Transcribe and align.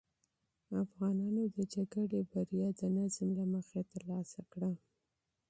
افغانانو 0.83 1.43
د 1.55 1.57
جګړې 1.73 2.21
بریا 2.31 2.67
د 2.79 2.81
نظم 2.97 3.29
له 3.39 3.45
مخې 3.53 3.81
ترلاسه 3.91 4.41
کړه. 4.51 4.71